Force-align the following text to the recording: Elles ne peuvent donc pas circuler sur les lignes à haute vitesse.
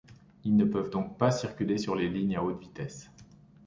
Elles 0.43 0.55
ne 0.55 0.65
peuvent 0.65 0.89
donc 0.89 1.19
pas 1.19 1.29
circuler 1.29 1.77
sur 1.77 1.95
les 1.95 2.09
lignes 2.09 2.35
à 2.35 2.43
haute 2.43 2.59
vitesse. 2.59 3.11